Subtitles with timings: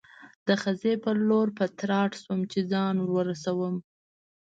[0.47, 3.75] د خزې په لور په تراټ شوم، چې ځان ور ورسوم.